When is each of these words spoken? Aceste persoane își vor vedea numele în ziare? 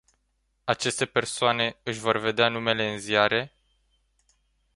Aceste 0.63 1.05
persoane 1.05 1.77
își 1.83 1.99
vor 1.99 2.17
vedea 2.17 2.47
numele 2.49 2.91
în 2.91 2.99
ziare? 2.99 3.53